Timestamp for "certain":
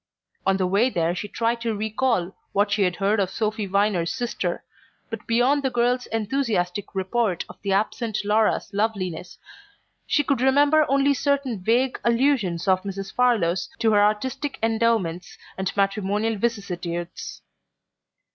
11.13-11.59